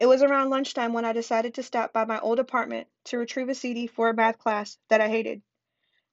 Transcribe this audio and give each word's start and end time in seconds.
It 0.00 0.06
was 0.06 0.22
around 0.22 0.50
lunchtime 0.50 0.92
when 0.92 1.04
I 1.04 1.12
decided 1.12 1.54
to 1.54 1.62
stop 1.62 1.92
by 1.92 2.04
my 2.04 2.18
old 2.18 2.38
apartment 2.38 2.88
to 3.04 3.18
retrieve 3.18 3.48
a 3.48 3.54
CD 3.54 3.86
for 3.86 4.08
a 4.08 4.14
math 4.14 4.38
class 4.38 4.76
that 4.88 5.00
I 5.00 5.08
hated. 5.08 5.42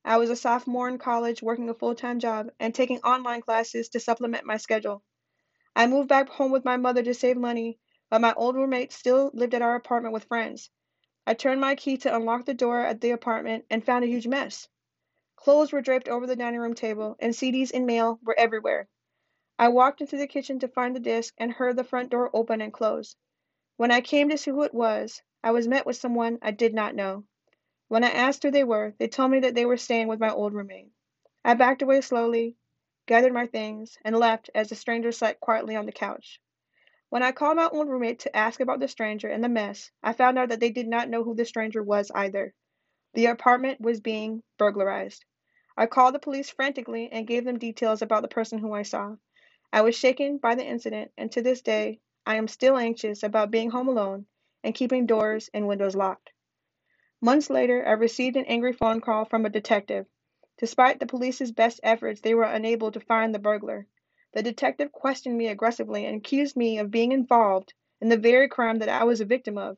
I 0.05 0.17
was 0.17 0.29
a 0.29 0.35
sophomore 0.35 0.87
in 0.87 0.97
college 0.97 1.41
working 1.41 1.69
a 1.69 1.73
full 1.73 1.95
time 1.95 2.19
job 2.19 2.51
and 2.59 2.75
taking 2.75 2.99
online 3.01 3.41
classes 3.41 3.89
to 3.89 3.99
supplement 3.99 4.45
my 4.45 4.57
schedule. 4.57 5.03
I 5.75 5.87
moved 5.87 6.09
back 6.09 6.29
home 6.29 6.51
with 6.51 6.65
my 6.65 6.77
mother 6.77 7.01
to 7.01 7.13
save 7.13 7.37
money, 7.37 7.79
but 8.09 8.21
my 8.21 8.33
old 8.33 8.55
roommate 8.55 8.91
still 8.91 9.31
lived 9.33 9.53
at 9.53 9.61
our 9.61 9.75
apartment 9.75 10.13
with 10.13 10.25
friends. 10.25 10.69
I 11.25 11.33
turned 11.33 11.61
my 11.61 11.75
key 11.75 11.97
to 11.97 12.15
unlock 12.15 12.45
the 12.45 12.53
door 12.53 12.81
at 12.81 13.01
the 13.01 13.11
apartment 13.11 13.65
and 13.69 13.83
found 13.83 14.03
a 14.03 14.07
huge 14.07 14.27
mess. 14.27 14.67
Clothes 15.35 15.71
were 15.71 15.81
draped 15.81 16.07
over 16.07 16.27
the 16.27 16.35
dining 16.35 16.59
room 16.59 16.75
table, 16.75 17.15
and 17.19 17.33
CDs 17.33 17.71
and 17.73 17.85
mail 17.87 18.19
were 18.23 18.37
everywhere. 18.37 18.89
I 19.57 19.69
walked 19.69 20.01
into 20.01 20.17
the 20.17 20.27
kitchen 20.27 20.59
to 20.59 20.67
find 20.67 20.95
the 20.95 20.99
disc 20.99 21.33
and 21.37 21.51
heard 21.51 21.77
the 21.77 21.83
front 21.83 22.11
door 22.11 22.29
open 22.33 22.61
and 22.61 22.71
close. 22.71 23.15
When 23.81 23.89
I 23.89 24.01
came 24.01 24.29
to 24.29 24.37
see 24.37 24.51
who 24.51 24.61
it 24.61 24.75
was, 24.75 25.23
I 25.43 25.49
was 25.49 25.67
met 25.67 25.87
with 25.87 25.95
someone 25.95 26.37
I 26.43 26.51
did 26.51 26.71
not 26.71 26.93
know. 26.93 27.23
When 27.87 28.03
I 28.03 28.11
asked 28.11 28.43
who 28.43 28.51
they 28.51 28.63
were, 28.63 28.93
they 28.99 29.07
told 29.07 29.31
me 29.31 29.39
that 29.39 29.55
they 29.55 29.65
were 29.65 29.75
staying 29.75 30.07
with 30.07 30.19
my 30.19 30.29
old 30.29 30.53
roommate. 30.53 30.91
I 31.43 31.55
backed 31.55 31.81
away 31.81 32.01
slowly, 32.01 32.57
gathered 33.07 33.33
my 33.33 33.47
things, 33.47 33.97
and 34.05 34.15
left 34.15 34.51
as 34.53 34.69
the 34.69 34.75
stranger 34.75 35.11
sat 35.11 35.39
quietly 35.39 35.75
on 35.75 35.87
the 35.87 35.91
couch. 35.91 36.39
When 37.09 37.23
I 37.23 37.31
called 37.31 37.55
my 37.57 37.69
old 37.69 37.89
roommate 37.89 38.19
to 38.19 38.37
ask 38.37 38.59
about 38.59 38.79
the 38.79 38.87
stranger 38.87 39.29
and 39.29 39.43
the 39.43 39.49
mess, 39.49 39.89
I 40.03 40.13
found 40.13 40.37
out 40.37 40.49
that 40.49 40.59
they 40.59 40.69
did 40.69 40.87
not 40.87 41.09
know 41.09 41.23
who 41.23 41.33
the 41.33 41.43
stranger 41.43 41.81
was 41.81 42.11
either. 42.13 42.53
The 43.15 43.25
apartment 43.25 43.81
was 43.81 43.99
being 43.99 44.43
burglarized. 44.59 45.25
I 45.75 45.87
called 45.87 46.13
the 46.13 46.19
police 46.19 46.51
frantically 46.51 47.11
and 47.11 47.25
gave 47.25 47.45
them 47.45 47.57
details 47.57 48.03
about 48.03 48.21
the 48.21 48.27
person 48.27 48.59
who 48.59 48.73
I 48.73 48.83
saw. 48.83 49.15
I 49.73 49.81
was 49.81 49.95
shaken 49.95 50.37
by 50.37 50.53
the 50.53 50.67
incident, 50.67 51.09
and 51.17 51.31
to 51.31 51.41
this 51.41 51.63
day, 51.63 51.99
I 52.25 52.35
am 52.35 52.47
still 52.47 52.77
anxious 52.77 53.23
about 53.23 53.51
being 53.51 53.71
home 53.71 53.87
alone 53.87 54.27
and 54.63 54.75
keeping 54.75 55.05
doors 55.05 55.49
and 55.53 55.67
windows 55.67 55.95
locked. 55.95 56.31
Months 57.19 57.49
later, 57.49 57.85
I 57.85 57.91
received 57.91 58.35
an 58.35 58.45
angry 58.45 58.73
phone 58.73 59.01
call 59.01 59.25
from 59.25 59.45
a 59.45 59.49
detective. 59.49 60.05
Despite 60.57 60.99
the 60.99 61.07
police's 61.07 61.51
best 61.51 61.79
efforts, 61.81 62.21
they 62.21 62.35
were 62.35 62.43
unable 62.43 62.91
to 62.91 62.99
find 62.99 63.33
the 63.33 63.39
burglar. 63.39 63.87
The 64.33 64.43
detective 64.43 64.91
questioned 64.91 65.37
me 65.37 65.47
aggressively 65.47 66.05
and 66.05 66.17
accused 66.17 66.55
me 66.55 66.77
of 66.77 66.91
being 66.91 67.11
involved 67.11 67.73
in 67.99 68.09
the 68.09 68.17
very 68.17 68.47
crime 68.47 68.79
that 68.79 68.89
I 68.89 69.03
was 69.03 69.19
a 69.19 69.25
victim 69.25 69.57
of. 69.57 69.77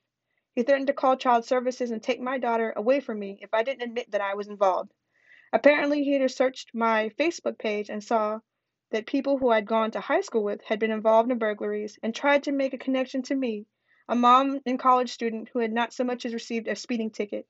He 0.53 0.63
threatened 0.63 0.87
to 0.87 0.93
call 0.93 1.17
child 1.17 1.45
services 1.45 1.91
and 1.91 2.03
take 2.03 2.19
my 2.19 2.37
daughter 2.37 2.73
away 2.75 2.99
from 2.99 3.19
me 3.19 3.39
if 3.41 3.53
I 3.53 3.63
didn't 3.63 3.83
admit 3.83 4.11
that 4.11 4.21
I 4.21 4.35
was 4.35 4.47
involved. 4.47 4.93
Apparently, 5.51 6.03
he 6.03 6.13
had 6.13 6.29
searched 6.29 6.75
my 6.75 7.09
Facebook 7.17 7.57
page 7.57 7.89
and 7.89 8.03
saw 8.03 8.39
that 8.93 9.07
people 9.07 9.39
who 9.39 9.49
I'd 9.49 9.65
gone 9.65 9.89
to 9.91 9.99
high 9.99 10.21
school 10.21 10.43
with 10.43 10.61
had 10.63 10.77
been 10.77 10.91
involved 10.91 11.31
in 11.31 11.39
burglaries 11.39 11.97
and 12.03 12.13
tried 12.13 12.43
to 12.43 12.51
make 12.51 12.75
a 12.75 12.77
connection 12.77 13.23
to 13.23 13.33
me, 13.33 13.65
a 14.07 14.15
mom 14.15 14.59
and 14.67 14.77
college 14.77 15.11
student 15.11 15.49
who 15.51 15.59
had 15.59 15.73
not 15.73 15.91
so 15.91 16.03
much 16.03 16.27
as 16.27 16.33
received 16.33 16.67
a 16.67 16.75
speeding 16.75 17.09
ticket. 17.09 17.47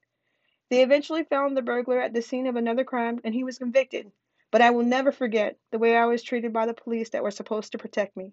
They 0.70 0.84
eventually 0.84 1.26
found 1.26 1.58
the 1.58 1.62
burglar 1.62 2.00
at 2.00 2.14
the 2.14 2.22
scene 2.22 2.48
of 2.48 2.56
another 2.56 2.86
crime 2.86 3.20
and 3.26 3.36
he 3.36 3.44
was 3.44 3.58
convicted, 3.58 4.10
but 4.52 4.62
I 4.62 4.70
will 4.70 4.86
never 4.86 5.12
forget 5.12 5.58
the 5.70 5.80
way 5.80 5.98
I 5.98 6.06
was 6.06 6.24
treated 6.24 6.54
by 6.54 6.66
the 6.66 6.74
police 6.74 7.10
that 7.10 7.24
were 7.24 7.30
supposed 7.30 7.74
to 7.74 7.78
protect 7.78 8.16
me. 8.16 8.32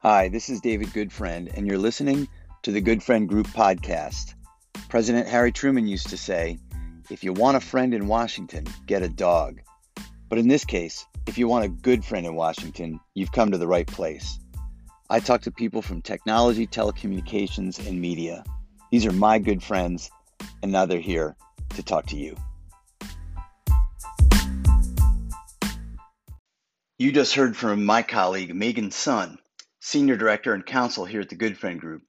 Hi, 0.00 0.28
this 0.28 0.48
is 0.48 0.62
David 0.62 0.88
Goodfriend, 0.88 1.54
and 1.54 1.66
you're 1.66 1.78
listening 1.78 2.28
to 2.62 2.70
the 2.70 2.80
Goodfriend 2.80 3.26
Group 3.26 3.48
podcast. 3.48 4.34
President 4.88 5.26
Harry 5.26 5.50
Truman 5.50 5.88
used 5.88 6.10
to 6.10 6.16
say, 6.16 6.58
if 7.10 7.24
you 7.24 7.32
want 7.32 7.56
a 7.56 7.60
friend 7.60 7.92
in 7.92 8.06
Washington, 8.06 8.64
get 8.86 9.02
a 9.02 9.08
dog. 9.08 9.60
But 10.28 10.38
in 10.38 10.46
this 10.46 10.64
case, 10.64 11.04
if 11.26 11.38
you 11.38 11.48
want 11.48 11.64
a 11.64 11.68
good 11.68 12.04
friend 12.04 12.24
in 12.24 12.36
Washington, 12.36 13.00
you've 13.14 13.32
come 13.32 13.50
to 13.50 13.58
the 13.58 13.66
right 13.66 13.86
place. 13.86 14.38
I 15.10 15.18
talk 15.18 15.42
to 15.42 15.50
people 15.50 15.82
from 15.82 16.02
technology, 16.02 16.68
telecommunications, 16.68 17.84
and 17.84 18.00
media. 18.00 18.44
These 18.92 19.06
are 19.06 19.12
my 19.12 19.40
good 19.40 19.60
friends, 19.60 20.08
and 20.62 20.70
now 20.70 20.86
they're 20.86 21.00
here 21.00 21.34
to 21.70 21.82
talk 21.82 22.06
to 22.06 22.16
you. 22.16 22.36
You 27.00 27.10
just 27.10 27.34
heard 27.34 27.56
from 27.56 27.84
my 27.84 28.02
colleague, 28.02 28.54
Meagan 28.54 28.92
Sunn, 28.92 29.38
Senior 29.80 30.16
Director 30.16 30.54
and 30.54 30.64
Counsel 30.64 31.04
here 31.04 31.22
at 31.22 31.28
the 31.28 31.36
Goodfriend 31.36 31.80
Group. 31.80 32.02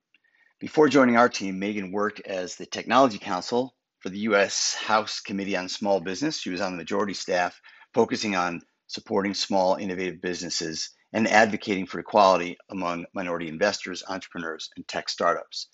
Before 0.63 0.87
joining 0.87 1.17
our 1.17 1.27
team, 1.27 1.59
Meagan 1.59 1.91
worked 1.91 2.21
as 2.21 2.55
the 2.55 2.65
technology 2.65 3.17
counsel 3.17 3.75
for 3.99 4.07
the 4.07 4.19
U.S. 4.19 4.73
House 4.73 5.19
Committee 5.19 5.57
on 5.57 5.67
Small 5.67 5.99
Business. 5.99 6.39
She 6.39 6.51
was 6.51 6.61
on 6.61 6.71
the 6.71 6.77
majority 6.77 7.13
staff, 7.13 7.59
focusing 7.93 8.37
on 8.37 8.61
supporting 8.87 9.33
small, 9.33 9.75
innovative 9.75 10.21
businesses 10.21 10.91
and 11.11 11.27
advocating 11.27 11.85
for 11.85 11.99
equality 11.99 12.55
among 12.69 13.05
minority 13.13 13.49
investors, 13.49 14.05
entrepreneurs, 14.07 14.69
and 14.77 14.87
tech 14.87 15.09
startups. 15.09 15.67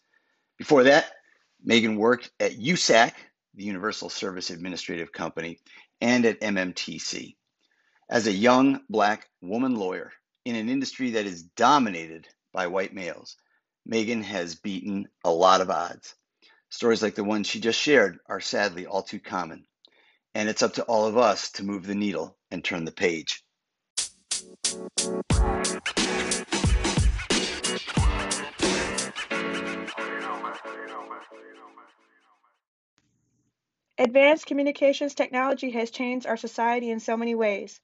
Before 0.58 0.82
that, 0.86 1.12
Meagan 1.64 1.96
worked 1.96 2.32
at 2.40 2.58
USAC, 2.58 3.14
the 3.54 3.66
Universal 3.66 4.10
Service 4.10 4.50
Administrative 4.50 5.12
Company, 5.12 5.60
and 6.02 6.26
at 6.26 6.42
MMTC. 6.42 7.36
As 8.10 8.26
a 8.26 8.32
young 8.32 8.80
black 8.90 9.30
woman 9.40 9.76
lawyer 9.76 10.12
in 10.46 10.56
an 10.56 10.68
industry 10.68 11.12
that 11.12 11.28
is 11.28 11.44
dominated 11.44 12.28
by 12.54 12.66
white 12.66 12.96
males, 12.96 13.38
Meagan 13.90 14.22
has 14.22 14.54
beaten 14.54 15.08
a 15.24 15.32
lot 15.32 15.62
of 15.62 15.72
odds. 15.72 16.14
Stories 16.70 17.02
like 17.02 17.16
the 17.16 17.24
one 17.24 17.44
she 17.44 17.60
just 17.60 17.80
shared 17.80 18.20
are 18.28 18.40
sadly 18.40 18.86
all 18.86 19.02
too 19.02 19.20
common. 19.20 19.66
And 20.36 20.48
it's 20.48 20.62
up 20.62 20.74
to 20.74 20.84
all 20.84 21.08
of 21.08 21.18
us 21.18 21.50
to 21.54 21.64
move 21.64 21.88
the 21.88 21.96
needle 21.96 22.38
and 22.52 22.64
turn 22.64 22.86
the 22.86 22.92
page. 22.92 23.44
Advanced 33.98 34.46
communications 34.46 35.16
technology 35.16 35.72
has 35.72 35.90
changed 35.90 36.28
our 36.28 36.38
society 36.38 36.92
in 36.92 37.00
so 37.00 37.18
many 37.18 37.34
ways. 37.34 37.82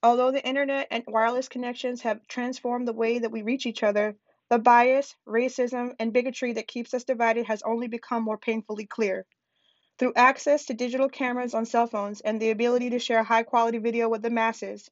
Although 0.00 0.30
the 0.30 0.46
internet 0.46 0.86
and 0.92 1.02
wireless 1.08 1.48
connections 1.48 2.02
have 2.02 2.24
transformed 2.28 2.86
the 2.86 2.92
way 2.92 3.18
that 3.18 3.32
we 3.32 3.42
reach 3.42 3.66
each 3.66 3.82
other, 3.82 4.14
the 4.50 4.58
bias, 4.58 5.16
racism, 5.26 5.94
and 5.98 6.12
bigotry 6.12 6.52
that 6.52 6.68
keeps 6.68 6.94
us 6.94 7.04
divided 7.04 7.46
has 7.46 7.62
only 7.62 7.88
become 7.88 8.22
more 8.22 8.38
painfully 8.38 8.86
clear. 8.86 9.26
Through 9.98 10.12
access 10.16 10.66
to 10.66 10.74
digital 10.74 11.08
cameras 11.08 11.54
on 11.54 11.66
cell 11.66 11.86
phones 11.86 12.20
and 12.20 12.40
the 12.40 12.50
ability 12.50 12.90
to 12.90 12.98
share 12.98 13.22
high 13.22 13.42
quality 13.42 13.78
video 13.78 14.08
with 14.08 14.22
the 14.22 14.30
masses, 14.30 14.90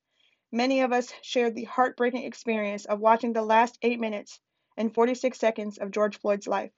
many 0.50 0.80
of 0.80 0.92
us 0.92 1.12
shared 1.22 1.54
the 1.54 1.64
heartbreaking 1.64 2.24
experience 2.24 2.86
of 2.86 3.00
watching 3.00 3.32
the 3.32 3.42
last 3.42 3.78
8 3.82 4.00
minutes 4.00 4.40
and 4.76 4.94
46 4.94 5.38
seconds 5.38 5.78
of 5.78 5.90
George 5.90 6.18
Floyd's 6.18 6.46
life. 6.46 6.72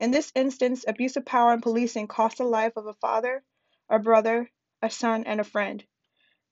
In 0.00 0.10
this 0.10 0.32
instance, 0.34 0.84
abuse 0.88 1.16
of 1.16 1.26
power 1.26 1.52
and 1.52 1.62
policing 1.62 2.06
cost 2.06 2.38
the 2.38 2.44
life 2.44 2.72
of 2.76 2.86
a 2.86 2.94
father, 2.94 3.44
a 3.88 3.98
brother, 3.98 4.50
a 4.80 4.88
son, 4.88 5.24
and 5.24 5.40
a 5.40 5.44
friend. 5.44 5.84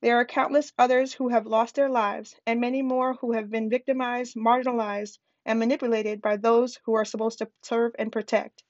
There 0.03 0.16
are 0.16 0.25
countless 0.25 0.72
others 0.78 1.15
who 1.15 1.28
have 1.28 1.47
lost 1.47 1.75
their 1.75 1.88
lives, 1.88 2.36
and 2.47 2.60
many 2.60 2.82
more 2.82 3.15
who 3.15 3.32
have 3.32 3.50
been 3.50 3.70
victimized, 3.70 4.36
marginalized, 4.36 5.19
and 5.48 5.59
manipulated 5.59 6.20
by 6.20 6.36
those 6.36 6.78
who 6.84 6.94
are 6.94 7.06
supposed 7.06 7.38
to 7.38 7.48
serve 7.62 7.92
and 7.98 8.12
protect. 8.12 8.62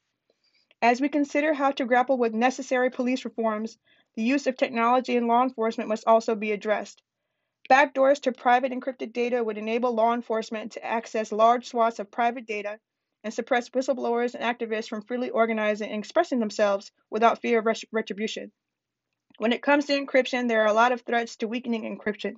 As 0.81 1.01
we 1.01 1.09
consider 1.09 1.53
how 1.53 1.73
to 1.73 1.85
grapple 1.85 2.17
with 2.17 2.33
necessary 2.33 2.89
police 2.89 3.25
reforms, 3.25 3.77
the 4.15 4.23
use 4.23 4.47
of 4.47 4.57
technology 4.57 5.17
in 5.17 5.27
law 5.27 5.43
enforcement 5.43 5.89
must 5.89 6.07
also 6.07 6.37
be 6.37 6.53
addressed. 6.53 7.03
Backdoors 7.69 8.21
to 8.23 8.33
private 8.33 8.71
encrypted 8.71 9.13
data 9.13 9.43
would 9.43 9.59
enable 9.59 9.93
law 9.93 10.15
enforcement 10.15 10.73
to 10.73 10.85
access 10.85 11.33
large 11.33 11.67
swaths 11.67 11.99
of 11.99 12.13
private 12.13 12.47
data 12.47 12.79
and 13.25 13.35
suppress 13.35 13.71
whistleblowers 13.71 14.37
and 14.37 14.45
activists 14.45 14.89
from 14.89 15.03
freely 15.03 15.31
organizing 15.31 15.91
and 15.91 15.99
expressing 15.99 16.39
themselves 16.39 16.93
without 17.11 17.43
fear 17.43 17.59
of 17.59 17.67
retribution. 17.91 18.53
When 19.39 19.53
it 19.53 19.63
comes 19.63 19.87
to 19.87 20.01
encryption, 20.01 20.47
there 20.47 20.63
are 20.63 20.69
a 20.69 20.73
lot 20.73 20.93
of 20.93 21.01
threats 21.01 21.35
to 21.39 21.49
weakening 21.49 21.83
encryption. 21.83 22.35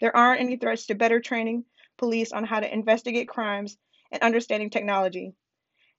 There 0.00 0.14
aren't 0.14 0.40
any 0.40 0.56
threats 0.56 0.86
to 0.86 0.96
better 0.96 1.20
training 1.20 1.64
police 1.96 2.32
on 2.32 2.44
how 2.44 2.60
to 2.60 2.72
investigate 2.72 3.28
crimes 3.28 3.76
and 4.10 4.22
understanding 4.22 4.70
technology. 4.70 5.34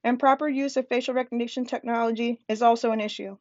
Improper 0.04 0.48
use 0.48 0.78
of 0.78 0.88
facial 0.88 1.14
recognition 1.14 1.66
technology 1.66 2.40
is 2.48 2.62
also 2.62 2.92
an 2.92 3.02
issue. 3.02 3.38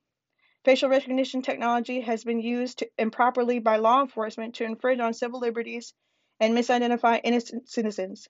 Facial 0.65 0.89
recognition 0.89 1.43
technology 1.43 2.01
has 2.01 2.25
been 2.25 2.41
used 2.41 2.83
improperly 2.99 3.61
by 3.61 3.77
law 3.77 4.01
enforcement 4.01 4.57
to 4.57 4.65
infringe 4.65 5.01
on 5.01 5.15
civil 5.15 5.39
liberties 5.39 5.95
and 6.41 6.57
misidentify 6.57 7.21
innocent 7.23 7.69
citizens. 7.69 8.29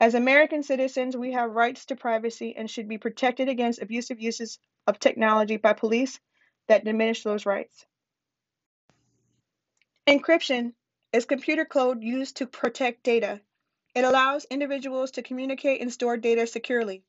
As 0.00 0.14
American 0.14 0.62
citizens, 0.62 1.16
we 1.16 1.32
have 1.32 1.50
rights 1.50 1.86
to 1.86 1.96
privacy 1.96 2.54
and 2.56 2.70
should 2.70 2.88
be 2.88 2.98
protected 2.98 3.48
against 3.48 3.82
abusive 3.82 4.20
uses 4.20 4.58
of 4.86 4.98
technology 4.98 5.56
by 5.56 5.72
police 5.72 6.18
that 6.68 6.84
diminish 6.84 7.22
those 7.22 7.46
rights. 7.46 7.86
Encryption 10.06 10.72
is 11.12 11.24
computer 11.24 11.64
code 11.64 12.02
used 12.02 12.36
to 12.36 12.46
protect 12.46 13.02
data. 13.02 13.40
It 13.96 14.04
allows 14.04 14.44
individuals 14.50 15.12
to 15.12 15.22
communicate 15.22 15.80
and 15.80 15.90
store 15.90 16.18
data 16.18 16.46
securely. 16.46 17.02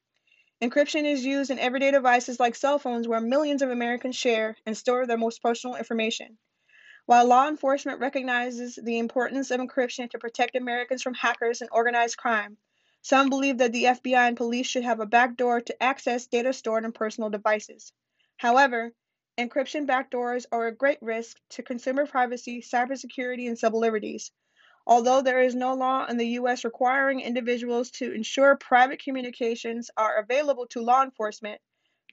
Encryption 0.62 1.04
is 1.04 1.26
used 1.26 1.52
in 1.52 1.60
everyday 1.60 1.92
devices 1.92 2.40
like 2.40 2.56
cell 2.56 2.80
phones 2.80 3.10
where 3.10 3.20
millions 3.20 3.62
of 3.62 3.70
Americans 3.70 4.16
share 4.16 4.56
and 4.66 4.78
store 4.78 5.06
their 5.06 5.18
most 5.18 5.42
personal 5.42 5.76
information. 5.76 6.38
While 7.06 7.26
law 7.26 7.50
enforcement 7.50 8.00
recognizes 8.00 8.80
the 8.82 9.00
importance 9.00 9.52
of 9.52 9.60
encryption 9.60 10.10
to 10.12 10.18
protect 10.18 10.56
Americans 10.56 11.04
from 11.04 11.14
hackers 11.14 11.60
and 11.60 11.70
organized 11.74 12.16
crime, 12.16 12.56
some 13.02 13.30
believe 13.30 13.58
that 13.58 13.74
the 13.74 13.84
FBI 13.84 14.30
and 14.30 14.38
police 14.38 14.68
should 14.68 14.86
have 14.86 15.02
a 15.02 15.06
backdoor 15.06 15.60
to 15.60 15.84
access 15.84 16.28
data 16.28 16.54
stored 16.54 16.86
on 16.86 16.94
personal 16.94 17.30
devices. 17.30 17.92
However, 18.38 18.94
encryption 19.38 19.88
backdoors 19.88 20.46
are 20.54 20.68
a 20.68 20.76
great 20.76 21.00
risk 21.02 21.38
to 21.50 21.64
consumer 21.64 22.06
privacy, 22.06 22.62
cybersecurity, 22.62 23.50
and 23.50 23.60
civil 23.60 23.82
liberties. 23.82 24.32
Although 24.90 25.22
there 25.22 25.42
is 25.42 25.54
no 25.54 25.74
law 25.74 26.06
in 26.06 26.16
the 26.16 26.28
U.S. 26.40 26.64
requiring 26.64 27.20
individuals 27.20 27.92
to 27.92 28.14
ensure 28.14 28.56
private 28.56 29.04
communications 29.04 29.92
are 29.98 30.16
available 30.16 30.66
to 30.68 30.80
law 30.80 31.04
enforcement, 31.04 31.60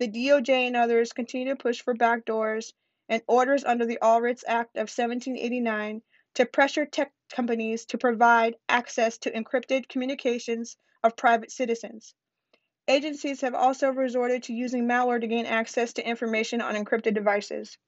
the 0.00 0.08
DOJ 0.08 0.48
and 0.66 0.76
others 0.76 1.12
continue 1.12 1.50
to 1.50 1.56
push 1.56 1.80
for 1.80 1.94
backdoors 1.94 2.72
and 3.08 3.22
orders 3.28 3.62
under 3.62 3.86
the 3.86 4.00
All 4.00 4.20
Writs 4.20 4.42
Act 4.48 4.74
of 4.74 4.90
1789 4.90 6.02
to 6.34 6.46
pressure 6.46 6.84
tech 6.84 7.12
companies 7.30 7.84
to 7.86 7.98
provide 7.98 8.56
access 8.68 9.18
to 9.18 9.30
encrypted 9.30 9.86
communications 9.86 10.76
of 11.04 11.16
private 11.16 11.52
citizens. 11.52 12.12
Agencies 12.88 13.42
have 13.42 13.54
also 13.54 13.90
resorted 13.90 14.42
to 14.42 14.52
using 14.52 14.88
malware 14.88 15.20
to 15.20 15.28
gain 15.28 15.46
access 15.46 15.92
to 15.92 16.04
information 16.04 16.60
on 16.60 16.74
encrypted 16.74 17.14
devices. 17.14 17.78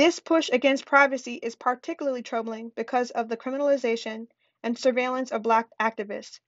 This 0.00 0.18
push 0.18 0.48
against 0.50 0.86
privacy 0.86 1.34
is 1.34 1.56
particularly 1.56 2.22
troubling 2.22 2.70
because 2.74 3.10
of 3.10 3.28
the 3.28 3.36
criminalization 3.36 4.28
and 4.62 4.78
surveillance 4.78 5.30
of 5.30 5.42
black 5.42 5.68
activists. 5.78 6.40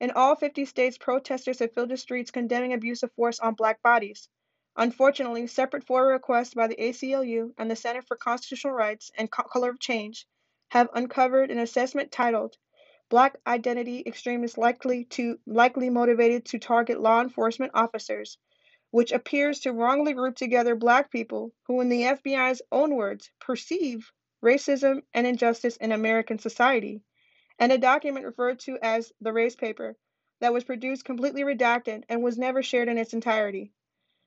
In 0.00 0.10
all 0.10 0.34
50 0.34 0.64
states, 0.64 0.98
protesters 0.98 1.60
have 1.60 1.72
filled 1.72 1.90
the 1.90 1.98
streets 1.98 2.32
condemning 2.32 2.72
abuse 2.72 3.04
of 3.04 3.12
force 3.12 3.38
on 3.38 3.54
black 3.54 3.80
bodies. 3.80 4.28
Unfortunately, 4.74 5.46
separate 5.46 5.86
FOIA 5.86 6.14
requests 6.14 6.54
by 6.54 6.66
the 6.66 6.74
ACLU 6.74 7.54
and 7.56 7.70
the 7.70 7.76
Center 7.76 8.02
for 8.02 8.16
Constitutional 8.16 8.72
Rights 8.72 9.12
and 9.16 9.30
Color 9.30 9.70
of 9.70 9.78
Change 9.78 10.26
have 10.70 10.88
uncovered 10.92 11.52
an 11.52 11.60
assessment 11.60 12.10
titled 12.10 12.56
Black 13.08 13.36
Identity 13.46 14.02
Extremists 14.04 14.58
Likely 14.58 15.04
to 15.10 15.38
Likely 15.46 15.90
Motivated 15.90 16.44
to 16.46 16.58
Target 16.58 17.00
Law 17.00 17.20
Enforcement 17.20 17.70
Officers, 17.72 18.36
which 18.90 19.12
appears 19.12 19.60
to 19.60 19.72
wrongly 19.72 20.12
group 20.12 20.36
together 20.36 20.74
black 20.74 21.10
people 21.10 21.52
who, 21.66 21.80
in 21.80 21.88
the 21.88 22.02
FBI's 22.02 22.62
own 22.70 22.94
words, 22.94 23.30
perceive 23.40 24.12
racism 24.44 25.02
and 25.12 25.26
injustice 25.26 25.76
in 25.76 25.92
American 25.92 26.38
society, 26.38 27.02
and 27.58 27.72
a 27.72 27.78
document 27.78 28.24
referred 28.24 28.58
to 28.60 28.78
as 28.82 29.12
the 29.20 29.32
Race 29.32 29.56
Paper 29.56 29.96
that 30.40 30.52
was 30.52 30.64
produced 30.64 31.04
completely 31.04 31.42
redacted 31.42 32.04
and 32.08 32.22
was 32.22 32.38
never 32.38 32.62
shared 32.62 32.88
in 32.88 32.98
its 32.98 33.14
entirety. 33.14 33.72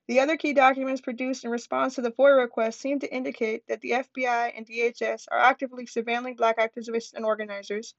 The 0.08 0.22
other 0.22 0.38
key 0.38 0.54
documents 0.54 1.02
produced 1.02 1.46
in 1.46 1.52
response 1.52 1.96
to 1.96 2.02
the 2.02 2.12
FOIA 2.12 2.40
request 2.40 2.82
seem 2.82 3.00
to 3.00 3.14
indicate 3.14 3.68
that 3.68 3.80
the 3.82 3.92
FBI 3.92 4.54
and 4.58 4.66
DHS 4.66 5.28
are 5.32 5.38
actively 5.38 5.86
surveilling 5.86 6.36
black 6.36 6.58
activists 6.58 7.14
and 7.14 7.24
organizers 7.24 7.94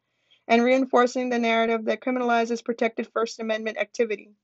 and 0.48 0.64
reinforcing 0.64 1.28
the 1.28 1.38
narrative 1.38 1.84
that 1.84 2.00
criminalizes 2.00 2.64
protected 2.64 3.08
First 3.12 3.38
Amendment 3.38 3.78
activity. 3.78 4.34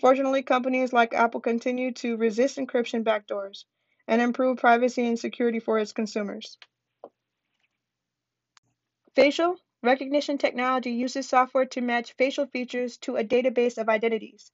Fortunately, 0.00 0.42
companies 0.42 0.92
like 0.92 1.14
Apple 1.14 1.40
continue 1.40 1.92
to 1.92 2.16
resist 2.16 2.58
encryption 2.58 3.04
backdoors 3.04 3.64
and 4.06 4.20
improve 4.20 4.58
privacy 4.58 5.06
and 5.06 5.18
security 5.18 5.60
for 5.60 5.78
its 5.78 5.92
consumers. 5.92 6.58
Facial 9.14 9.56
recognition 9.82 10.38
technology 10.38 10.90
uses 10.90 11.28
software 11.28 11.66
to 11.66 11.80
match 11.80 12.14
facial 12.14 12.46
features 12.46 12.96
to 12.98 13.16
a 13.16 13.24
database 13.24 13.78
of 13.78 13.88
identities. 13.88 14.50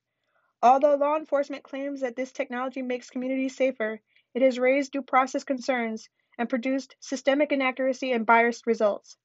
Although 0.62 0.96
law 0.96 1.16
enforcement 1.16 1.62
claims 1.62 2.02
that 2.02 2.16
this 2.16 2.32
technology 2.32 2.82
makes 2.82 3.08
communities 3.08 3.56
safer, 3.56 4.00
it 4.34 4.42
has 4.42 4.58
raised 4.58 4.92
due 4.92 5.02
process 5.02 5.44
concerns 5.44 6.10
and 6.38 6.48
produced 6.48 6.96
systemic 7.00 7.50
inaccuracy 7.50 8.12
and 8.12 8.26
biased 8.26 8.66
results. 8.66 9.16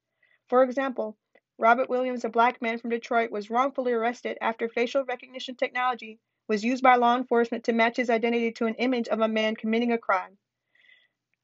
For 0.48 0.64
example, 0.64 1.18
Robert 1.58 1.90
Williams, 1.90 2.26
a 2.26 2.30
black 2.30 2.62
man 2.62 2.78
from 2.78 2.90
Detroit, 2.90 3.32
was 3.32 3.50
wrongfully 3.50 3.94
arrested 3.94 4.38
after 4.42 4.68
facial 4.68 5.06
recognition 5.06 5.56
technology 5.56 6.20
was 6.48 6.66
used 6.66 6.84
by 6.84 6.96
law 6.96 7.16
enforcement 7.16 7.64
to 7.64 7.74
match 7.74 7.98
his 7.98 8.10
identity 8.10 8.52
to 8.52 8.66
an 8.66 8.76
image 8.76 9.08
of 9.08 9.22
a 9.22 9.28
man 9.28 9.56
committing 9.56 9.92
a 9.92 9.98
crime. 9.98 10.38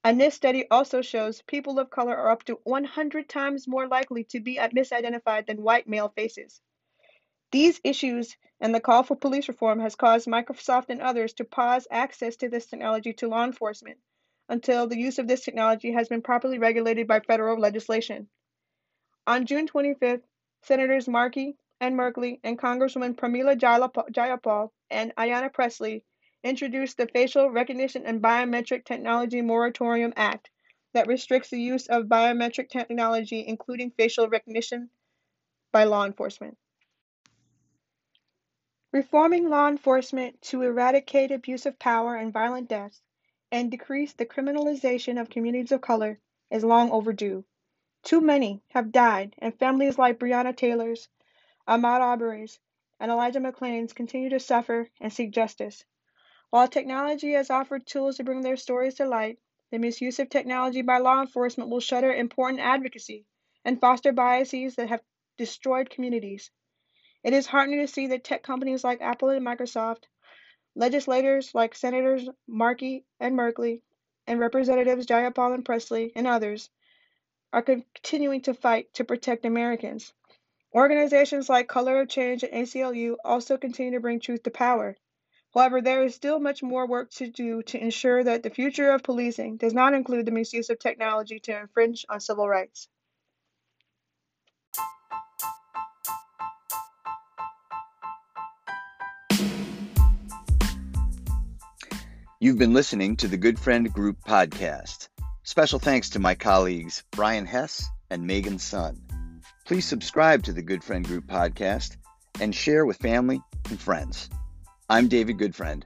A 0.04 0.10
NIST 0.10 0.34
study 0.34 0.66
also 0.70 1.02
shows 1.02 1.42
people 1.44 1.80
of 1.80 1.90
color 1.90 2.16
are 2.18 2.32
up 2.32 2.44
to 2.46 2.60
100 2.64 3.30
times 3.30 3.68
more 3.68 3.88
likely 3.88 4.24
to 4.26 4.40
be 4.40 4.58
misidentified 4.58 5.46
than 5.46 5.62
white 5.62 5.88
male 5.88 6.10
faces. 6.10 6.60
These 7.52 7.80
issues 7.84 8.36
and 8.60 8.76
the 8.76 8.80
call 8.80 9.04
for 9.04 9.16
police 9.16 9.48
reform 9.48 9.80
has 9.80 9.96
caused 9.96 10.28
Microsoft 10.28 10.90
and 10.90 11.02
others 11.02 11.34
to 11.36 11.46
pause 11.46 11.88
access 11.90 12.36
to 12.38 12.50
this 12.50 12.66
technology 12.66 13.14
to 13.14 13.28
law 13.28 13.44
enforcement 13.44 14.00
until 14.50 14.88
the 14.88 15.00
use 15.00 15.20
of 15.20 15.28
this 15.28 15.46
technology 15.46 15.92
has 15.92 16.10
been 16.10 16.22
properly 16.22 16.60
regulated 16.60 17.08
by 17.08 17.20
federal 17.20 17.60
legislation. 17.60 18.28
On 19.32 19.46
June 19.46 19.66
25th, 19.66 20.24
Senators 20.62 21.08
Markey 21.08 21.56
and 21.80 21.98
Merkley 21.98 22.42
and 22.44 22.60
Congresswoman 22.60 23.16
Pramila 23.16 23.56
Jayapal 23.58 24.72
and 24.90 25.16
Ayanna 25.16 25.54
Pressley 25.54 26.04
introduced 26.44 26.98
the 26.98 27.08
Facial 27.08 27.50
Recognition 27.50 28.06
and 28.06 28.22
Biometric 28.22 28.84
Technology 28.84 29.42
Moratorium 29.42 30.12
Act 30.18 30.50
that 30.92 31.08
restricts 31.08 31.50
the 31.50 31.62
use 31.62 31.88
of 31.88 32.08
biometric 32.08 32.68
technology, 32.68 33.48
including 33.48 33.92
facial 33.92 34.28
recognition, 34.28 34.90
by 35.72 35.86
law 35.86 36.06
enforcement. 36.06 36.58
Reforming 38.92 39.48
law 39.48 39.70
enforcement 39.70 40.42
to 40.42 40.62
eradicate 40.62 41.32
abuse 41.32 41.66
of 41.66 41.80
power 41.80 42.18
and 42.18 42.34
violent 42.34 42.68
deaths 42.68 43.02
and 43.50 43.72
decrease 43.72 44.12
the 44.12 44.26
criminalization 44.26 45.22
of 45.22 45.30
communities 45.30 45.72
of 45.72 45.80
color 45.80 46.20
is 46.50 46.66
long 46.66 46.92
overdue. 46.92 47.46
Too 48.04 48.20
many 48.20 48.64
have 48.70 48.92
died, 48.92 49.36
and 49.38 49.58
families 49.58 49.98
like 49.98 50.18
Breonna 50.18 50.56
Taylor's, 50.56 51.08
Ahmaud 51.68 52.02
Arbery's, 52.02 52.60
and 53.00 53.12
Elijah 53.12 53.40
McClain's 53.40 53.94
continue 53.94 54.30
to 54.30 54.40
suffer 54.40 54.90
and 55.00 55.14
seek 55.14 55.32
justice. 55.32 55.86
While 56.50 56.68
technology 56.68 57.34
has 57.34 57.50
offered 57.50 57.86
tools 57.86 58.18
to 58.18 58.24
bring 58.24 58.42
their 58.42 58.58
stories 58.58 58.96
to 58.96 59.06
light, 59.06 59.40
the 59.72 59.78
misuse 59.78 60.20
of 60.20 60.30
technology 60.30 60.82
by 60.82 60.98
law 60.98 61.22
enforcement 61.22 61.70
will 61.70 61.80
shutter 61.80 62.14
important 62.14 62.60
advocacy 62.60 63.26
and 63.64 63.80
foster 63.80 64.12
biases 64.12 64.76
that 64.76 64.90
have 64.90 65.02
destroyed 65.38 65.90
communities. 65.90 66.52
It 67.24 67.34
is 67.34 67.46
heartening 67.46 67.80
to 67.82 67.88
see 67.88 68.08
that 68.08 68.24
tech 68.24 68.42
companies 68.42 68.84
like 68.84 69.00
Apple 69.00 69.30
and 69.30 69.46
Microsoft, 69.46 70.06
legislators 70.76 71.54
like 71.54 71.76
Senators 71.76 72.28
Markey 72.48 73.06
and 73.20 73.36
Merkley, 73.38 73.82
and 74.26 74.40
Representatives 74.40 75.06
Jayapal 75.06 75.54
and 75.54 75.64
Pressley, 75.64 76.12
and 76.16 76.26
others, 76.26 76.70
are 77.54 77.62
continuing 77.62 78.42
to 78.42 78.54
fight 78.54 78.94
to 78.94 79.04
protect 79.04 79.46
Americans. 79.46 80.14
Organizations 80.74 81.50
like 81.50 81.68
Color 81.68 82.02
of 82.02 82.10
Change 82.10 82.44
and 82.44 82.54
ACLU 82.54 83.18
also 83.26 83.58
continue 83.58 83.92
to 83.92 84.00
bring 84.00 84.20
truth 84.20 84.44
to 84.44 84.52
power. 84.52 84.96
However, 85.54 85.82
there 85.82 86.04
is 86.04 86.16
still 86.16 86.40
much 86.40 86.64
more 86.64 86.88
work 86.88 87.12
to 87.12 87.28
do 87.28 87.62
to 87.64 87.78
ensure 87.78 88.24
that 88.24 88.42
the 88.42 88.50
future 88.50 88.92
of 88.92 89.04
policing 89.04 89.58
does 89.58 89.74
not 89.74 89.94
include 89.94 90.26
the 90.26 90.32
misuse 90.32 90.70
of 90.70 90.80
technology 90.80 91.40
to 91.42 91.60
infringe 91.60 92.06
on 92.08 92.22
civil 92.22 92.48
rights. 92.48 92.88
You've 102.40 102.58
been 102.58 102.74
listening 102.74 103.18
to 103.18 103.28
the 103.28 103.38
Goodfriend 103.38 103.92
Group 103.94 104.18
podcast. 104.26 105.11
Special 105.44 105.80
thanks 105.80 106.12
to 106.12 106.20
my 106.20 106.36
colleagues 106.36 107.04
Brian 107.12 107.46
Hess 107.46 107.90
and 108.12 108.28
Meagan 108.28 108.60
Sunn. 108.60 109.02
Please 109.66 109.86
subscribe 109.86 110.44
to 110.44 110.54
the 110.54 110.62
Goodfriend 110.62 111.08
Group 111.08 111.26
podcast 111.26 111.98
and 112.40 112.54
share 112.54 112.86
with 112.86 112.98
family 112.98 113.42
and 113.70 113.80
friends. 113.80 114.30
I'm 114.88 115.08
David 115.08 115.40
Goodfriend. 115.40 115.84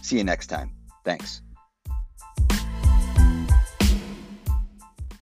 See 0.00 0.16
you 0.16 0.24
next 0.24 0.46
time. 0.46 0.72
Thanks. 1.04 1.42